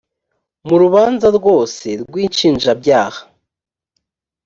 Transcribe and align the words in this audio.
mu 0.67 0.75
rubanza 0.81 1.27
rwose 1.37 1.87
rw 2.01 2.13
inshinjabyaha 2.23 3.21